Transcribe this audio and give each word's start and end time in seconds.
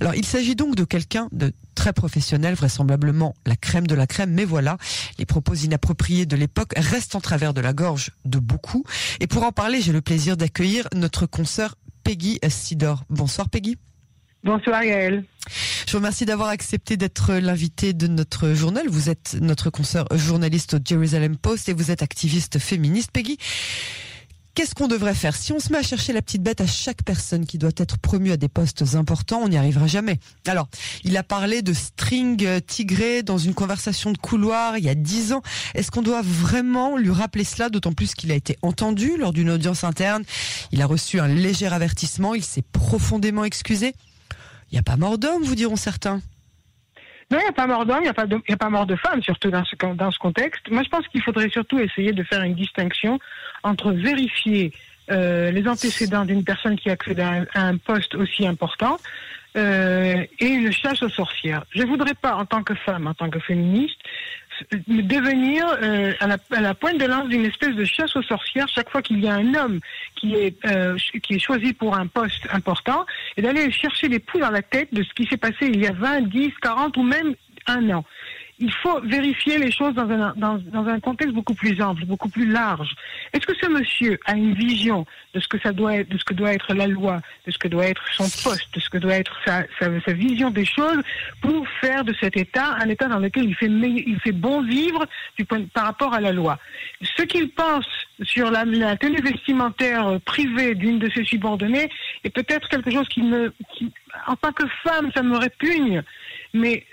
Alors, 0.00 0.14
il 0.14 0.24
s'agit 0.24 0.56
donc 0.56 0.74
de 0.74 0.84
quelqu'un 0.84 1.28
de 1.32 1.52
très 1.74 1.92
professionnel, 1.92 2.54
vraisemblablement 2.54 3.34
la 3.46 3.56
crème 3.56 3.86
de 3.86 3.94
la 3.94 4.06
crème, 4.06 4.30
mais 4.30 4.44
voilà, 4.44 4.76
les 5.18 5.26
propos 5.26 5.54
inappropriés 5.54 6.26
de 6.26 6.36
l'époque 6.36 6.72
restent 6.76 7.14
en 7.14 7.20
travers 7.20 7.54
de 7.54 7.60
la 7.60 7.72
gorge 7.72 8.10
de 8.24 8.38
beaucoup. 8.38 8.84
Et 9.20 9.26
pour 9.26 9.44
en 9.44 9.52
parler, 9.52 9.80
j'ai 9.80 9.92
le 9.92 10.00
plaisir 10.00 10.36
d'accueillir 10.36 10.88
notre 10.94 11.26
consoeur 11.26 11.76
Peggy 12.04 12.38
Sidor. 12.48 13.04
Bonsoir 13.10 13.48
Peggy. 13.48 13.78
Bonsoir 14.44 14.82
Gaëlle. 14.82 15.24
Je 15.86 15.92
vous 15.92 15.98
remercie 15.98 16.24
d'avoir 16.24 16.48
accepté 16.48 16.96
d'être 16.96 17.34
l'invité 17.34 17.92
de 17.92 18.08
notre 18.08 18.54
journal. 18.54 18.88
Vous 18.88 19.08
êtes 19.08 19.36
notre 19.40 19.70
consoeur 19.70 20.06
journaliste 20.16 20.74
au 20.74 20.78
Jerusalem 20.84 21.36
Post 21.36 21.68
et 21.68 21.72
vous 21.72 21.92
êtes 21.92 22.02
activiste 22.02 22.58
féministe. 22.58 23.12
Peggy, 23.12 23.38
Qu'est-ce 24.54 24.74
qu'on 24.74 24.86
devrait 24.86 25.14
faire 25.14 25.34
Si 25.34 25.50
on 25.52 25.60
se 25.60 25.72
met 25.72 25.78
à 25.78 25.82
chercher 25.82 26.12
la 26.12 26.20
petite 26.20 26.42
bête 26.42 26.60
à 26.60 26.66
chaque 26.66 27.02
personne 27.04 27.46
qui 27.46 27.56
doit 27.56 27.70
être 27.78 27.96
promue 27.96 28.32
à 28.32 28.36
des 28.36 28.48
postes 28.48 28.84
importants, 28.94 29.40
on 29.42 29.48
n'y 29.48 29.56
arrivera 29.56 29.86
jamais. 29.86 30.18
Alors, 30.46 30.68
il 31.04 31.16
a 31.16 31.22
parlé 31.22 31.62
de 31.62 31.72
string 31.72 32.60
tigré 32.66 33.22
dans 33.22 33.38
une 33.38 33.54
conversation 33.54 34.12
de 34.12 34.18
couloir 34.18 34.76
il 34.76 34.84
y 34.84 34.90
a 34.90 34.94
dix 34.94 35.32
ans. 35.32 35.40
Est-ce 35.74 35.90
qu'on 35.90 36.02
doit 36.02 36.20
vraiment 36.22 36.98
lui 36.98 37.12
rappeler 37.12 37.44
cela, 37.44 37.70
d'autant 37.70 37.94
plus 37.94 38.14
qu'il 38.14 38.30
a 38.30 38.34
été 38.34 38.58
entendu 38.60 39.16
lors 39.16 39.32
d'une 39.32 39.48
audience 39.48 39.84
interne? 39.84 40.22
Il 40.70 40.82
a 40.82 40.86
reçu 40.86 41.18
un 41.18 41.28
léger 41.28 41.66
avertissement, 41.66 42.34
il 42.34 42.44
s'est 42.44 42.64
profondément 42.72 43.44
excusé. 43.44 43.94
Il 44.70 44.74
n'y 44.74 44.78
a 44.78 44.82
pas 44.82 44.98
mort 44.98 45.16
d'homme, 45.16 45.44
vous 45.44 45.54
diront 45.54 45.76
certains. 45.76 46.20
Non, 47.32 47.38
il 47.38 47.44
n'y 47.44 47.48
a 47.48 47.52
pas 47.52 47.66
mort 47.66 47.86
d'homme, 47.86 48.00
il 48.00 48.02
n'y 48.02 48.08
a, 48.08 48.12
pas 48.12 48.24
a 48.24 48.56
pas 48.58 48.68
mort 48.68 48.84
de 48.84 48.94
femme, 48.94 49.22
surtout 49.22 49.50
dans 49.50 49.64
ce, 49.64 49.74
dans 49.94 50.10
ce 50.10 50.18
contexte. 50.18 50.70
Moi, 50.70 50.82
je 50.82 50.90
pense 50.90 51.08
qu'il 51.08 51.22
faudrait 51.22 51.48
surtout 51.48 51.78
essayer 51.78 52.12
de 52.12 52.22
faire 52.24 52.42
une 52.42 52.54
distinction 52.54 53.18
entre 53.62 53.90
vérifier 53.90 54.70
euh, 55.10 55.50
les 55.50 55.66
antécédents 55.66 56.26
d'une 56.26 56.44
personne 56.44 56.76
qui 56.76 56.90
accède 56.90 57.20
à 57.20 57.46
un, 57.54 57.78
poste 57.78 58.14
aussi 58.16 58.46
important 58.46 58.98
euh, 59.56 60.26
et 60.40 60.46
une 60.46 60.70
chasse 60.72 61.02
aux 61.02 61.08
sorcières. 61.08 61.64
Je 61.74 61.80
ne 61.80 61.86
voudrais 61.86 62.12
pas, 62.12 62.34
en 62.34 62.44
tant 62.44 62.62
que 62.62 62.74
femme, 62.74 63.06
en 63.06 63.14
tant 63.14 63.30
que 63.30 63.40
féministe, 63.40 63.98
devenir 64.86 65.66
euh, 65.82 66.12
à, 66.20 66.60
la, 66.60 66.74
pointe 66.74 66.98
de 66.98 67.04
lance 67.04 67.28
d'une 67.28 67.44
espèce 67.44 67.74
de 67.74 67.84
chasse 67.84 68.14
aux 68.16 68.22
sorcières 68.22 68.68
chaque 68.68 68.90
fois 68.90 69.02
qu'il 69.02 69.22
y 69.22 69.28
a 69.28 69.34
un 69.34 69.54
homme 69.54 69.80
qui 70.16 70.34
est, 70.34 70.56
euh, 70.66 70.96
qui 71.22 71.34
est 71.34 71.38
choisi 71.38 71.72
pour 71.72 71.96
un 71.96 72.06
poste 72.06 72.46
important 72.52 73.04
et 73.36 73.42
d'aller 73.42 73.70
chercher 73.70 74.08
les 74.08 74.18
poules 74.18 74.42
dans 74.42 74.50
la 74.50 74.62
tête 74.62 74.92
de 74.92 75.02
ce 75.02 75.12
qui 75.14 75.26
s'est 75.26 75.36
passé 75.36 75.66
il 75.66 75.80
y 75.80 75.86
a 75.86 75.92
20, 75.92 76.22
10, 76.22 76.52
40 76.60 76.96
ou 76.96 77.02
même 77.02 77.34
un 77.66 77.90
an 77.90 78.04
il 78.62 78.72
faut 78.72 79.00
vérifier 79.00 79.58
les 79.58 79.72
choses 79.72 79.92
dans 79.94 80.08
un, 80.08 80.32
dans, 80.36 80.86
un 80.86 81.00
contexte 81.00 81.34
beaucoup 81.34 81.54
plus 81.54 81.82
ample, 81.82 82.04
beaucoup 82.04 82.28
plus 82.28 82.48
large. 82.48 82.94
Est-ce 83.32 83.44
que 83.44 83.56
ce 83.60 83.68
monsieur 83.68 84.20
a 84.24 84.34
une 84.36 84.54
vision 84.54 85.04
de 85.34 85.40
ce 85.40 85.48
que 85.48 85.58
ça 85.58 85.72
doit 85.72 85.96
être, 85.96 86.08
de 86.08 86.16
ce 86.16 86.24
que 86.24 86.34
doit 86.34 86.52
être 86.52 86.72
la 86.72 86.86
loi, 86.86 87.20
de 87.44 87.50
ce 87.50 87.58
que 87.58 87.66
doit 87.66 87.86
être 87.86 88.04
son 88.12 88.28
poste, 88.44 88.72
de 88.72 88.78
ce 88.78 88.88
que 88.88 88.98
doit 88.98 89.16
être 89.16 89.36
sa, 89.44 89.64
sa, 89.80 89.86
sa 90.06 90.12
vision 90.12 90.50
des 90.50 90.64
choses 90.64 91.02
pour 91.40 91.66
faire 91.80 92.04
de 92.04 92.14
cet 92.20 92.36
État 92.36 92.76
un 92.78 92.88
État 92.88 93.08
dans 93.08 93.18
lequel 93.18 93.46
il 93.46 93.56
fait, 93.56 93.66
il 93.66 94.20
fait 94.20 94.32
bon 94.32 94.62
vivre 94.62 95.04
du 95.36 95.44
point, 95.44 95.64
par 95.74 95.86
rapport 95.86 96.14
à 96.14 96.20
la 96.20 96.30
loi? 96.30 96.56
Ce 97.02 97.22
qu'il 97.22 97.50
pense 97.50 97.86
sur 98.22 98.52
la, 98.52 98.64
la 98.64 98.96
tenue 98.96 99.20
vestimentaire 99.20 100.20
privée 100.24 100.76
d'une 100.76 101.00
de 101.00 101.10
ses 101.10 101.24
subordonnées 101.24 101.90
est 102.22 102.30
peut-être 102.30 102.68
quelque 102.68 102.92
chose 102.92 103.08
qui 103.08 103.22
me, 103.22 103.52
qui, 103.74 103.92
en 104.26 104.36
tant 104.36 104.52
que 104.52 104.66
femme, 104.84 105.10
ça 105.12 105.22
me 105.22 105.36
répugne. 105.36 106.02
Mais 106.54 106.84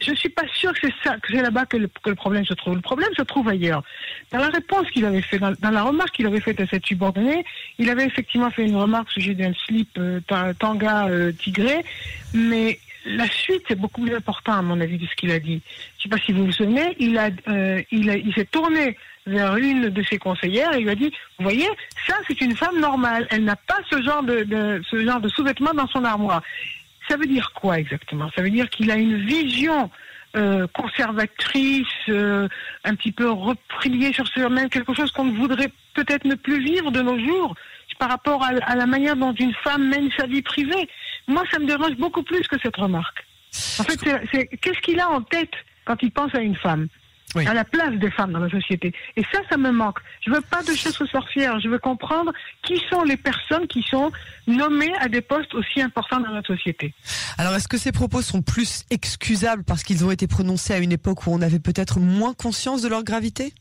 je 0.00 0.10
ne 0.12 0.16
suis 0.16 0.28
pas 0.28 0.44
sûre 0.54 0.72
que 0.72 0.78
c'est 0.82 0.94
ça, 1.02 1.16
que 1.16 1.32
c'est 1.32 1.42
là-bas 1.42 1.66
que 1.66 1.76
le, 1.76 1.88
problème 2.14 2.44
se 2.44 2.54
trouve. 2.54 2.76
Le 2.76 2.80
problème 2.80 3.12
se 3.16 3.22
trouve 3.22 3.48
ailleurs. 3.48 3.82
Dans 4.30 4.38
la 4.38 4.48
réponse 4.48 4.88
qu'il 4.90 5.04
avait 5.04 5.22
fait, 5.22 5.38
dans, 5.38 5.54
la 5.62 5.82
remarque 5.82 6.12
qu'il 6.14 6.26
avait 6.26 6.40
faite 6.40 6.60
à 6.60 6.66
cette 6.66 6.86
subordonnée, 6.86 7.44
il 7.78 7.90
avait 7.90 8.04
effectivement 8.04 8.50
fait 8.50 8.64
une 8.64 8.76
remarque 8.76 9.08
au 9.08 9.20
sujet 9.20 9.34
d'un 9.34 9.52
slip 9.66 9.90
euh, 9.98 10.20
tanga 10.58 11.08
euh, 11.08 11.32
tigré, 11.32 11.84
mais 12.34 12.78
la 13.04 13.26
suite 13.26 13.62
c'est 13.66 13.78
beaucoup 13.78 14.02
plus 14.02 14.14
important 14.14 14.52
à 14.52 14.62
mon 14.62 14.80
avis 14.80 14.98
de 14.98 15.06
ce 15.06 15.14
qu'il 15.16 15.32
a 15.32 15.40
dit. 15.40 15.60
Je 15.98 15.98
ne 15.98 16.02
sais 16.02 16.08
pas 16.08 16.24
si 16.24 16.32
vous 16.32 16.46
vous 16.46 16.52
souvenez, 16.52 16.94
il 17.00 17.18
a, 17.18 17.30
euh, 17.48 17.82
il, 17.90 18.10
a, 18.10 18.16
il 18.16 18.32
s'est 18.34 18.44
tourné 18.44 18.96
vers 19.26 19.56
une 19.56 19.88
de 19.88 20.02
ses 20.02 20.18
conseillères 20.18 20.72
et 20.74 20.80
lui 20.80 20.90
a 20.90 20.94
dit 20.94 21.12
vous 21.38 21.44
voyez 21.44 21.68
ça 22.06 22.14
c'est 22.26 22.40
une 22.40 22.56
femme 22.56 22.80
normale 22.80 23.26
elle 23.30 23.44
n'a 23.44 23.54
pas 23.54 23.78
ce 23.90 24.00
genre 24.00 24.22
de 24.22 24.80
ce 24.90 25.04
genre 25.04 25.20
de 25.20 25.28
sous-vêtements 25.28 25.74
dans 25.74 25.86
son 25.88 26.04
armoire 26.04 26.42
ça 27.10 27.16
veut 27.16 27.26
dire 27.26 27.52
quoi 27.54 27.78
exactement? 27.78 28.30
Ça 28.36 28.42
veut 28.42 28.50
dire 28.50 28.70
qu'il 28.70 28.90
a 28.90 28.96
une 28.96 29.16
vision 29.26 29.90
euh, 30.36 30.68
conservatrice, 30.68 31.86
euh, 32.08 32.46
un 32.84 32.94
petit 32.94 33.10
peu 33.10 33.28
repliée 33.28 34.12
sur 34.12 34.28
soi-même, 34.28 34.68
quelque 34.68 34.94
chose 34.94 35.10
qu'on 35.10 35.32
voudrait 35.32 35.72
peut-être 35.94 36.24
ne 36.24 36.36
plus 36.36 36.62
vivre 36.62 36.92
de 36.92 37.02
nos 37.02 37.18
jours 37.18 37.56
par 37.98 38.08
rapport 38.08 38.44
à, 38.44 38.50
à, 38.62 38.76
la 38.76 38.86
manière 38.86 39.16
dont 39.16 39.32
une 39.32 39.52
femme 39.54 39.88
mène 39.88 40.08
sa 40.16 40.26
vie 40.26 40.40
privée. 40.40 40.88
Moi, 41.26 41.42
ça 41.50 41.58
me 41.58 41.66
dérange 41.66 41.96
beaucoup 41.96 42.22
plus 42.22 42.46
que 42.46 42.56
cette 42.62 42.76
remarque. 42.76 43.26
En 43.78 43.82
fait, 43.82 43.98
c'est 44.32 44.46
qu'est-ce 44.46 44.80
qu'il 44.80 45.00
a 45.00 45.10
en 45.10 45.20
tête 45.20 45.52
quand 45.84 46.00
il 46.02 46.12
pense 46.12 46.34
à 46.34 46.40
une 46.40 46.56
femme? 46.56 46.86
Oui. 47.34 47.46
à 47.46 47.54
la 47.54 47.64
place 47.64 47.94
des 47.94 48.10
femmes 48.10 48.32
dans 48.32 48.40
la 48.40 48.50
société. 48.50 48.92
Et 49.16 49.22
ça, 49.32 49.40
ça 49.48 49.56
me 49.56 49.70
manque. 49.70 49.98
Je 50.24 50.30
veux 50.30 50.40
pas 50.40 50.62
de 50.62 50.74
chasse 50.74 51.00
aux 51.00 51.06
sorcières. 51.06 51.60
Je 51.60 51.68
veux 51.68 51.78
comprendre 51.78 52.32
qui 52.62 52.80
sont 52.90 53.02
les 53.02 53.16
personnes 53.16 53.66
qui 53.66 53.82
sont 53.82 54.10
nommées 54.46 54.92
à 54.98 55.08
des 55.08 55.20
postes 55.20 55.54
aussi 55.54 55.80
importants 55.80 56.20
dans 56.20 56.32
notre 56.32 56.54
société. 56.54 56.94
Alors, 57.38 57.54
est-ce 57.54 57.68
que 57.68 57.78
ces 57.78 57.92
propos 57.92 58.22
sont 58.22 58.42
plus 58.42 58.84
excusables 58.90 59.64
parce 59.64 59.82
qu'ils 59.82 60.04
ont 60.04 60.10
été 60.10 60.26
prononcés 60.26 60.72
à 60.72 60.78
une 60.78 60.92
époque 60.92 61.26
où 61.26 61.30
on 61.32 61.40
avait 61.40 61.60
peut-être 61.60 62.00
moins 62.00 62.34
conscience 62.34 62.82
de 62.82 62.88
leur 62.88 63.04
gravité? 63.04 63.54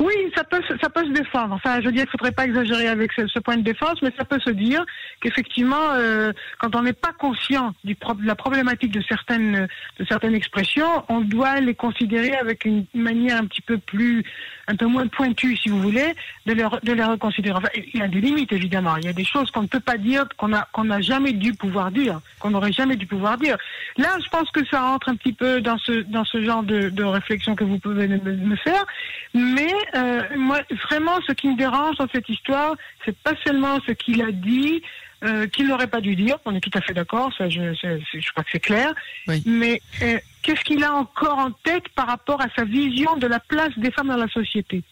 Oui, 0.00 0.14
ça 0.34 0.44
peut, 0.44 0.62
ça 0.80 0.88
peut 0.88 1.04
se 1.04 1.10
défendre. 1.10 1.54
Enfin, 1.54 1.80
je 1.80 1.86
veux 1.86 1.92
dire, 1.92 2.04
il 2.06 2.10
faudrait 2.10 2.32
pas 2.32 2.46
exagérer 2.46 2.88
avec 2.88 3.12
ce, 3.12 3.26
ce, 3.26 3.38
point 3.38 3.58
de 3.58 3.62
défense, 3.62 4.00
mais 4.02 4.10
ça 4.16 4.24
peut 4.24 4.40
se 4.40 4.50
dire 4.50 4.82
qu'effectivement, 5.20 5.92
euh, 5.92 6.32
quand 6.58 6.74
on 6.74 6.82
n'est 6.82 6.94
pas 6.94 7.12
conscient 7.12 7.74
du 7.84 7.94
pro 7.94 8.14
de 8.14 8.26
la 8.26 8.34
problématique 8.34 8.92
de 8.92 9.02
certaines, 9.02 9.68
de 9.98 10.04
certaines 10.06 10.34
expressions, 10.34 11.04
on 11.10 11.20
doit 11.20 11.60
les 11.60 11.74
considérer 11.74 12.34
avec 12.34 12.64
une 12.64 12.86
manière 12.94 13.36
un 13.36 13.44
petit 13.44 13.60
peu 13.60 13.76
plus, 13.76 14.24
un 14.68 14.76
peu 14.76 14.86
moins 14.86 15.06
pointue, 15.06 15.56
si 15.56 15.68
vous 15.68 15.82
voulez, 15.82 16.14
de 16.46 16.54
les, 16.54 16.64
de 16.82 16.92
les 16.92 17.04
reconsidérer. 17.04 17.58
Enfin, 17.58 17.68
il 17.76 18.00
y 18.00 18.02
a 18.02 18.08
des 18.08 18.22
limites, 18.22 18.52
évidemment. 18.52 18.96
Il 18.96 19.04
y 19.04 19.08
a 19.08 19.12
des 19.12 19.24
choses 19.24 19.50
qu'on 19.50 19.62
ne 19.62 19.68
peut 19.68 19.80
pas 19.80 19.98
dire, 19.98 20.24
qu'on 20.38 20.54
a, 20.54 20.66
qu'on 20.72 20.84
n'a 20.84 21.02
jamais 21.02 21.32
dû 21.32 21.52
pouvoir 21.52 21.90
dire, 21.90 22.20
qu'on 22.38 22.50
n'aurait 22.50 22.72
jamais 22.72 22.96
dû 22.96 23.06
pouvoir 23.06 23.36
dire. 23.36 23.58
Là, 23.98 24.16
je 24.24 24.28
pense 24.30 24.50
que 24.50 24.64
ça 24.66 24.80
rentre 24.80 25.10
un 25.10 25.16
petit 25.16 25.34
peu 25.34 25.60
dans 25.60 25.76
ce, 25.76 25.92
dans 26.02 26.24
ce 26.24 26.42
genre 26.42 26.62
de, 26.62 26.88
de 26.88 27.04
réflexion 27.04 27.54
que 27.54 27.64
vous 27.64 27.78
pouvez 27.78 28.08
me, 28.08 28.18
me 28.18 28.56
faire, 28.56 28.86
mais 29.34 29.74
euh, 29.94 30.22
moi, 30.36 30.60
vraiment, 30.88 31.18
ce 31.26 31.32
qui 31.32 31.48
me 31.48 31.56
dérange 31.56 31.96
dans 31.96 32.08
cette 32.12 32.28
histoire, 32.28 32.74
c'est 33.04 33.16
pas 33.18 33.32
seulement 33.44 33.78
ce 33.86 33.92
qu'il 33.92 34.22
a 34.22 34.30
dit, 34.30 34.82
euh, 35.24 35.46
qu'il 35.46 35.68
n'aurait 35.68 35.86
pas 35.86 36.00
dû 36.00 36.16
dire. 36.16 36.38
On 36.44 36.54
est 36.54 36.60
tout 36.60 36.70
à 36.74 36.80
fait 36.80 36.94
d'accord, 36.94 37.32
ça, 37.36 37.48
je, 37.48 37.74
je, 37.74 38.30
crois 38.30 38.44
que 38.44 38.50
c'est 38.52 38.60
clair. 38.60 38.92
Oui. 39.28 39.42
Mais 39.46 39.80
euh, 40.02 40.18
qu'est-ce 40.42 40.62
qu'il 40.64 40.82
a 40.84 40.94
encore 40.94 41.38
en 41.38 41.50
tête 41.50 41.88
par 41.90 42.06
rapport 42.06 42.40
à 42.40 42.46
sa 42.56 42.64
vision 42.64 43.16
de 43.16 43.26
la 43.26 43.40
place 43.40 43.76
des 43.76 43.90
femmes 43.90 44.08
dans 44.08 44.16
la 44.16 44.28
société? 44.28 44.82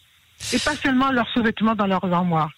Et 0.53 0.59
pas 0.59 0.75
seulement 0.75 1.11
leurs 1.11 1.29
sous-vêtements 1.31 1.75
dans 1.75 1.87
leurs 1.87 2.05
armoires. 2.13 2.51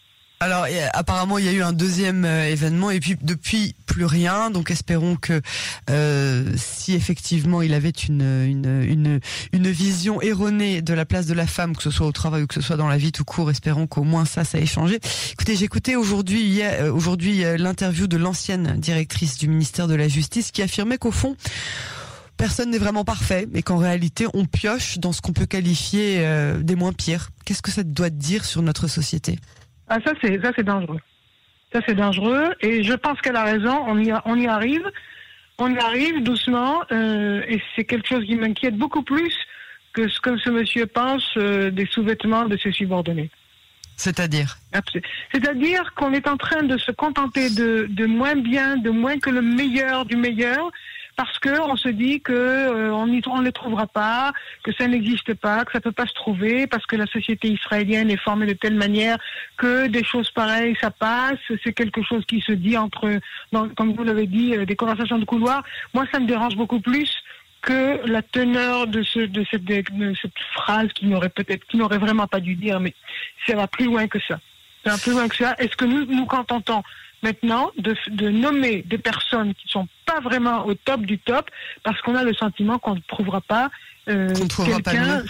Alors 0.43 0.67
apparemment 0.95 1.37
il 1.37 1.45
y 1.45 1.49
a 1.49 1.53
eu 1.53 1.61
un 1.61 1.75
deuxième 1.75 2.25
euh, 2.25 2.49
événement 2.49 2.91
et 2.91 2.99
puis 2.99 3.19
depuis 3.21 3.75
plus 3.84 4.06
rien. 4.06 4.51
Donc 4.51 4.71
espérons 4.71 5.17
que 5.17 5.43
euh, 5.91 6.51
si 6.56 6.95
effectivement 6.95 7.61
il 7.61 7.75
avait 7.75 7.91
une, 7.91 9.21
une 9.53 9.71
vision 9.71 10.23
erronée 10.23 10.81
de 10.81 10.95
la 10.95 11.05
place 11.05 11.27
de 11.27 11.34
la 11.34 11.47
femme, 11.47 11.77
que 11.77 11.83
ce 11.83 11.91
soit 11.91 12.06
au 12.06 12.12
travail 12.12 12.45
ou 12.45 12.47
que 12.47 12.55
ce 12.55 12.62
soit 12.62 12.78
dans 12.78 12.89
la 12.89 12.97
vie 12.97 13.12
tout 13.12 13.27
court, 13.27 13.51
espérons 13.51 13.87
qu'au 13.87 14.03
moins 14.03 14.25
ça 14.25 14.45
ça 14.45 14.59
ait 14.59 14.65
changé. 14.65 14.99
Écoutez, 15.33 15.62
écouté 15.62 15.95
aujourd'hui 15.95 16.62
euh, 16.62 16.91
aujourd'hui 16.91 17.43
l'interview 17.59 18.07
de 18.07 18.17
l'ancienne 18.17 18.77
directrice 18.78 19.37
du 19.37 19.47
ministère 19.47 19.89
de 19.89 19.95
la 19.95 20.09
Justice 20.09 20.53
qui 20.53 20.62
affirmait 20.62 20.97
qu'au 20.97 21.12
fond 21.12 21.37
personne 22.39 22.71
n'est 22.71 22.78
vraiment 22.78 23.05
parfait 23.05 23.47
et 23.53 23.62
qu'en 23.62 23.77
réalité 23.77 24.27
on 24.33 24.47
pioche 24.47 24.97
dans 24.97 25.12
ce 25.12 25.21
qu'on 25.21 25.34
peut 25.34 25.45
qualifier 25.45 26.27
des 26.62 26.77
moins 26.77 26.95
pires. 26.95 27.28
Qu'est-ce 27.45 27.61
que 27.61 27.71
ça 27.71 27.83
doit 27.83 28.09
dire 28.09 28.47
sur 28.47 28.62
notre 28.62 28.89
société? 28.89 29.39
Ah, 29.91 29.99
ça, 30.05 30.12
c'est, 30.23 30.41
ça, 30.41 30.53
c'est 30.55 30.62
dangereux. 30.62 31.01
Ça, 31.73 31.81
c'est 31.87 31.97
dangereux. 31.97 32.55
Et 32.61 32.84
je 32.84 32.95
pense 32.95 33.21
qu'elle 33.21 33.37
a 33.37 33.45
raison. 33.45 33.77
On 33.87 33.99
y, 33.99 34.11
a, 34.12 34.23
on 34.25 34.37
y 34.37 34.47
arrive. 34.47 34.89
On 35.59 35.75
y 35.75 35.78
arrive 35.78 36.22
doucement. 36.22 36.83
Euh, 36.92 37.42
et 37.48 37.60
c'est 37.75 37.84
quelque 37.84 38.09
chose 38.09 38.25
qui 38.25 38.37
m'inquiète 38.37 38.77
beaucoup 38.77 39.03
plus 39.03 39.34
que 39.92 40.09
ce 40.09 40.21
que 40.21 40.39
ce 40.39 40.48
monsieur 40.48 40.87
pense 40.87 41.28
euh, 41.37 41.72
des 41.72 41.87
sous-vêtements 41.87 42.45
de 42.47 42.57
ses 42.57 42.71
subordonnés. 42.71 43.31
C'est-à-dire? 43.97 44.57
C'est-à-dire 45.33 45.93
qu'on 45.95 46.13
est 46.15 46.27
en 46.27 46.36
train 46.36 46.63
de 46.63 46.78
se 46.78 46.93
contenter 46.93 47.51
de, 47.51 47.86
de 47.91 48.07
moins 48.07 48.36
bien, 48.36 48.77
de 48.77 48.91
moins 48.91 49.19
que 49.19 49.28
le 49.28 49.43
meilleur 49.43 50.07
du 50.07 50.16
meilleur, 50.16 50.71
parce 51.21 51.39
que 51.39 51.61
on 51.61 51.77
se 51.77 51.91
dit 51.91 52.22
que 52.22 52.33
euh, 52.33 52.95
on 52.95 53.07
ne 53.07 53.45
les 53.45 53.53
trouvera 53.53 53.87
pas, 53.87 54.33
que 54.63 54.72
ça 54.72 54.87
n'existe 54.87 55.34
pas, 55.34 55.67
que 55.67 55.72
ça 55.72 55.81
peut 55.83 55.93
pas 55.93 56.07
se 56.07 56.15
trouver, 56.15 56.67
parce 56.67 56.87
que 56.87 56.97
la 56.97 57.05
société 57.05 57.49
israélienne 57.49 58.11
est 58.11 58.17
formée 58.17 58.47
de 58.47 58.55
telle 58.55 58.75
manière 58.75 59.19
que 59.59 59.87
des 59.89 60.03
choses 60.03 60.31
pareilles 60.31 60.78
ça 60.81 60.91
passe. 60.91 61.37
C'est 61.63 61.75
quelque 61.75 62.03
chose 62.03 62.25
qui 62.25 62.41
se 62.41 62.53
dit 62.53 62.75
entre, 62.78 63.21
comme 63.77 63.93
vous 63.93 64.03
l'avez 64.03 64.27
dit, 64.27 64.57
euh, 64.57 64.65
des 64.65 64.77
conversations 64.77 65.19
de 65.19 65.27
couloir. 65.27 65.63
Moi, 65.93 66.07
ça 66.11 66.21
me 66.21 66.27
dérange 66.27 66.57
beaucoup 66.57 66.81
plus 66.81 67.13
que 67.61 68.01
la 68.07 68.22
teneur 68.22 68.87
de, 68.87 69.03
ce, 69.03 69.28
cette, 69.51 70.33
phrase 70.55 70.89
qui 70.95 71.05
n'aurait 71.05 71.28
peut-être, 71.28 71.67
n'aurait 71.75 71.99
vraiment 71.99 72.28
pas 72.28 72.41
dû 72.41 72.55
dire, 72.55 72.81
mais 72.81 72.95
ça 73.47 73.57
va 73.57 73.67
plus 73.67 73.84
loin 73.84 74.09
que 74.09 74.21
ça. 74.21 74.41
Ça 74.87 74.93
va 74.93 74.97
plus 74.97 75.13
loin 75.13 75.28
que 75.28 75.37
ça. 75.37 75.55
Est-ce 75.59 75.77
que 75.77 75.84
nous, 75.84 76.07
nous, 76.07 76.25
quand 76.25 76.51
on 76.51 76.57
entend 76.57 76.83
maintenant 77.22 77.71
de, 77.78 77.97
de 78.11 78.28
nommer 78.28 78.83
des 78.83 78.99
personnes 78.99 79.55
qui 79.55 79.69
sont 79.69 79.87
pas 80.07 80.21
vraiment 80.21 80.67
au 80.67 80.75
top 80.75 81.03
du 81.03 81.19
top 81.19 81.51
parce 81.83 82.01
qu'on 82.03 82.15
a 82.15 82.25
le 82.25 82.34
sentiment 82.34 82.78
qu'on 82.78 82.95
ne 82.95 83.01
trouvera 83.09 83.41
pas 83.41 83.71
euh, 84.09 84.34
quelqu'un, 84.65 85.22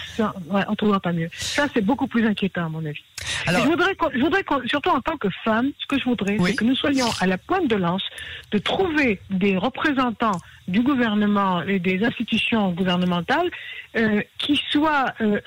ouais, 0.49 0.63
on 0.67 0.75
trouvera 0.75 0.99
pas 0.99 1.11
mieux. 1.11 1.29
Ça, 1.33 1.67
c'est 1.73 1.81
beaucoup 1.81 2.07
plus 2.07 2.25
inquiétant, 2.25 2.65
à 2.65 2.69
mon 2.69 2.83
avis. 2.85 3.03
Alors, 3.45 3.63
je 3.63 3.67
voudrais, 3.69 3.95
je 4.13 4.19
voudrais 4.19 4.43
surtout 4.65 4.89
en 4.89 5.01
tant 5.01 5.17
que 5.17 5.27
femme, 5.43 5.71
ce 5.77 5.87
que 5.87 5.99
je 5.99 6.05
voudrais, 6.05 6.37
c'est 6.43 6.55
que 6.55 6.63
nous 6.63 6.75
soyons 6.75 7.07
à 7.19 7.27
la 7.27 7.37
pointe 7.37 7.67
de 7.67 7.75
lance 7.75 8.03
de 8.51 8.57
trouver 8.57 9.19
des 9.29 9.57
représentants 9.57 10.39
du 10.67 10.81
gouvernement 10.81 11.61
et 11.63 11.79
des 11.79 12.03
institutions 12.03 12.71
gouvernementales 12.71 13.49
euh, 13.97 14.21
qui 14.37 14.61
soient 14.71 15.13
euh, 15.21 15.39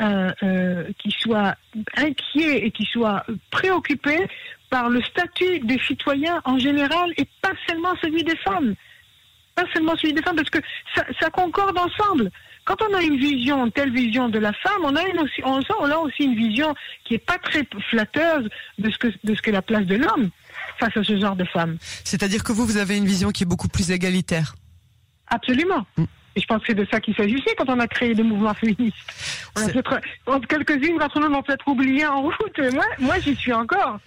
euh, 0.42 0.84
qui 0.98 1.10
soient 1.10 1.54
inquiets 1.96 2.66
et 2.66 2.70
qui 2.70 2.84
soient 2.84 3.24
préoccupés 3.50 4.28
par 4.74 4.88
le 4.88 5.00
statut 5.04 5.60
des 5.60 5.78
citoyens 5.78 6.40
en 6.44 6.58
général 6.58 7.12
et 7.16 7.28
pas 7.40 7.52
seulement 7.68 7.94
celui 8.02 8.24
des 8.24 8.36
femmes. 8.38 8.74
Pas 9.54 9.62
seulement 9.72 9.94
celui 9.96 10.14
des 10.14 10.22
femmes, 10.22 10.34
parce 10.34 10.50
que 10.50 10.58
ça, 10.96 11.04
ça 11.20 11.30
concorde 11.30 11.78
ensemble 11.78 12.28
quand 12.64 12.82
on 12.82 12.92
a 12.92 13.00
une 13.02 13.16
vision, 13.16 13.64
une 13.64 13.70
telle 13.70 13.92
vision 13.92 14.28
de 14.28 14.40
la 14.40 14.52
femme, 14.52 14.82
on 14.82 14.96
a, 14.96 15.02
une 15.06 15.20
aussi, 15.20 15.40
on, 15.44 15.60
on 15.78 15.90
a 15.90 15.96
aussi 15.98 16.24
une 16.24 16.34
vision 16.34 16.74
qui 17.04 17.14
est 17.14 17.24
pas 17.24 17.38
très 17.38 17.62
flatteuse 17.88 18.48
de 18.78 18.90
ce 18.90 18.98
que 18.98 19.08
de 19.22 19.34
ce 19.36 19.42
qu'est 19.42 19.52
la 19.52 19.62
place 19.62 19.86
de 19.86 19.94
l'homme 19.94 20.30
face 20.80 20.96
à 20.96 21.04
ce 21.04 21.20
genre 21.20 21.36
de 21.36 21.44
femme. 21.44 21.76
C'est-à-dire 22.02 22.42
que 22.42 22.50
vous, 22.50 22.66
vous 22.66 22.78
avez 22.78 22.96
une 22.96 23.06
vision 23.06 23.30
qui 23.30 23.44
est 23.44 23.46
beaucoup 23.46 23.68
plus 23.68 23.92
égalitaire. 23.92 24.56
Absolument. 25.28 25.86
Mm. 25.96 26.04
Et 26.36 26.40
je 26.40 26.46
pense 26.46 26.60
que 26.60 26.66
c'est 26.68 26.74
de 26.74 26.86
ça 26.90 27.00
qu'il 27.00 27.14
s'agissait 27.14 27.54
quand 27.56 27.68
on 27.68 27.78
a 27.78 27.86
créé 27.86 28.14
des 28.14 28.22
mouvements 28.22 28.54
féministes. 28.54 28.96
Quelques-unes 30.48 30.98
d'entre 30.98 31.20
nous 31.20 31.28
l'ont 31.28 31.42
peut-être 31.42 31.68
oublié 31.68 32.06
en 32.06 32.22
route. 32.22 32.72
Moi, 32.72 32.84
moi 32.98 33.18
j'y 33.20 33.36
suis 33.36 33.52
encore. 33.52 33.98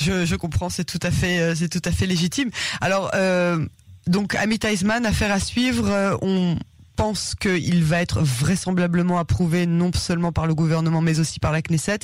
Je, 0.00 0.24
je 0.24 0.36
comprends, 0.36 0.68
c'est 0.68 0.84
tout 0.84 1.00
à 1.02 1.10
fait, 1.10 1.40
euh, 1.40 1.54
c'est 1.54 1.68
tout 1.68 1.82
à 1.84 1.92
fait 1.92 2.06
légitime. 2.06 2.50
Alors, 2.80 3.10
euh, 3.14 3.64
donc, 4.06 4.34
Amit 4.34 4.60
Eisman, 4.64 5.06
affaire 5.06 5.32
à 5.32 5.40
suivre. 5.40 5.88
Euh, 5.90 6.16
on, 6.22 6.56
pense 7.00 7.34
qu'il 7.34 7.82
va 7.82 8.02
être 8.02 8.20
vraisemblablement 8.20 9.18
approuvé 9.18 9.64
non 9.64 9.90
seulement 9.94 10.32
par 10.32 10.46
le 10.46 10.54
gouvernement 10.54 11.00
mais 11.00 11.18
aussi 11.18 11.40
par 11.40 11.50
la 11.50 11.62
Knesset. 11.62 12.00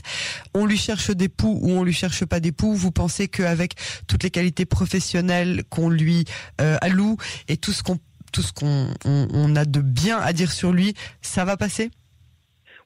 On 0.55 0.65
lui 0.65 0.79
cherche 0.79 1.11
des 1.11 1.29
poux 1.29 1.59
ou 1.61 1.73
on 1.73 1.85
lui 1.85 1.93
cherche 1.93 2.25
pas 2.25 2.41
des 2.41 2.51
poux. 2.51 2.75
Vous 2.75 2.93
pensez 2.93 3.29
qu'avec 3.29 3.75
toutes 4.07 4.23
les 4.23 4.31
qualités 4.31 4.65
professionnelles 4.65 5.65
qu'on 5.69 5.91
lui 5.91 6.25
euh, 6.63 6.79
alloue 6.81 7.19
et 7.49 7.59
tout 7.59 7.73
ce 7.73 7.83
qu'on 7.83 7.99
tout 8.37 8.43
ce 8.43 8.53
qu'on 8.53 8.89
on, 9.07 9.57
a 9.57 9.65
de 9.65 9.81
bien 9.81 10.19
à 10.19 10.35
dire 10.35 10.53
sur 10.53 10.71
lui, 10.71 10.93
ça 11.23 11.47
va 11.47 11.57
passer? 11.57 11.91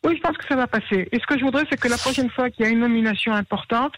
Oui, 0.04 0.14
je 0.16 0.20
pense 0.22 0.36
que 0.36 0.46
ça 0.48 0.54
va 0.54 0.68
passer. 0.68 1.08
Et 1.10 1.18
ce 1.18 1.26
que 1.26 1.36
je 1.36 1.44
voudrais, 1.44 1.64
c'est 1.68 1.76
que 1.76 1.88
la 1.88 1.98
prochaine 1.98 2.30
fois 2.30 2.50
qu'il 2.50 2.64
y 2.64 2.68
a 2.68 2.70
une 2.70 2.78
nomination 2.78 3.34
importante, 3.34 3.92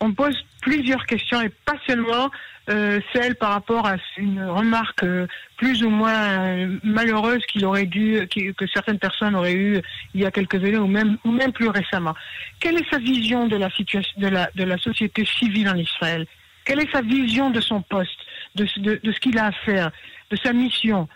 on 0.00 0.14
pose 0.14 0.34
plusieurs 0.62 1.04
questions 1.04 1.42
et 1.42 1.50
pas 1.50 1.76
seulement 1.86 2.30
euh, 2.70 3.00
celle 3.12 3.34
par 3.34 3.50
rapport 3.50 3.86
à 3.86 3.96
une 4.16 4.42
remarque 4.42 5.02
euh, 5.02 5.26
plus 5.58 5.84
ou 5.84 5.90
moins 5.90 6.30
euh, 6.30 6.78
malheureuse 6.82 7.44
qu'il 7.44 7.66
aurait 7.66 7.84
dû, 7.84 8.26
que 8.30 8.66
certaines 8.72 8.98
personnes 8.98 9.36
auraient 9.36 9.52
eu 9.52 9.82
il 10.14 10.22
y 10.22 10.24
a 10.24 10.30
quelques 10.30 10.54
années 10.54 10.78
ou 10.78 10.86
même, 10.86 11.18
plus 11.52 11.68
récemment. 11.68 12.14
Quelle 12.60 12.78
est 12.78 12.90
sa 12.90 12.98
vision 12.98 13.46
de 13.46 13.56
la 13.56 13.68
situation, 13.68 14.12
de 14.16 14.64
la, 14.64 14.78
société 14.78 15.26
civile 15.26 15.68
en 15.68 15.76
Israël? 15.76 16.26
Quelle 16.64 16.80
est 16.80 16.90
sa 16.90 17.02
vision 17.02 17.50
de 17.50 17.60
son 17.60 17.82
poste, 17.82 18.18
de 18.54 18.64
ce 18.64 19.20
qu'il 19.20 19.38
a 19.38 19.48
à 19.48 19.52
faire, 19.52 19.90
de 20.30 20.36
sa 20.36 20.52
mission 20.52 21.08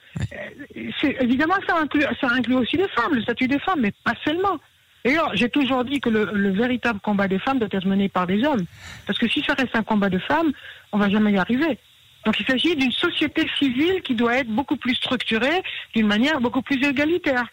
C'est 1.01 1.17
Évidemment, 1.21 1.57
ça 1.67 1.79
inclut, 1.79 2.05
ça 2.21 2.29
inclut 2.31 2.57
aussi 2.57 2.77
les 2.77 2.89
femmes, 2.89 3.15
le 3.15 3.23
statut 3.23 3.49
des 3.49 3.59
femmes, 3.59 3.81
mais 3.81 3.93
pas 4.05 4.15
seulement. 4.25 4.59
D'ailleurs, 5.05 5.31
j'ai 5.35 5.49
toujours 5.49 5.85
dit 5.85 6.01
que 6.01 6.11
le, 6.11 6.51
véritable 6.51 7.01
combat 7.01 7.29
des 7.29 7.39
femmes 7.39 7.59
doit 7.59 7.69
être 7.71 7.87
mené 7.87 8.09
par 8.09 8.27
des 8.27 8.45
hommes. 8.45 8.65
Parce 9.07 9.19
que 9.19 9.29
si 9.29 9.43
ça 9.47 9.55
reste 9.55 9.75
un 9.75 9.83
combat 9.83 10.11
de 10.11 10.19
femmes, 10.19 10.53
on 10.93 10.99
va 10.99 11.09
jamais 11.09 11.33
y 11.33 11.39
arriver. 11.39 11.79
Donc 12.27 12.39
il 12.41 12.47
s'agit 12.47 12.77
d'une 12.77 12.93
société 12.93 13.49
civile 13.59 14.03
qui 14.03 14.15
doit 14.15 14.37
être 14.37 14.49
beaucoup 14.49 14.77
plus 14.77 14.95
structurée, 14.97 15.63
d'une 15.95 16.07
manière 16.07 16.41
beaucoup 16.41 16.63
plus 16.63 16.85
égalitaire. 16.85 17.47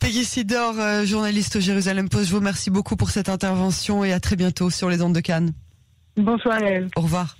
Peggy 0.00 0.24
Sidor, 0.24 0.78
euh, 0.78 1.04
journaliste 1.04 1.56
au 1.56 1.60
Jérusalem 1.60 2.08
Post, 2.08 2.26
je 2.26 2.30
vous 2.30 2.38
remercie 2.38 2.70
beaucoup 2.70 2.96
pour 2.96 3.10
cette 3.10 3.28
intervention 3.28 4.04
et 4.04 4.12
à 4.12 4.20
très 4.20 4.36
bientôt 4.36 4.70
sur 4.70 4.88
les 4.90 5.02
ondes 5.02 5.14
de 5.14 5.20
Cannes. 5.20 5.52
Bonsoir 6.16 6.60
Au 6.94 7.00
revoir. 7.00 7.36